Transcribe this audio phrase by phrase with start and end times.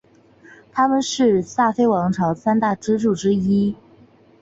[0.71, 3.75] 他们是萨非王朝三大支柱之一。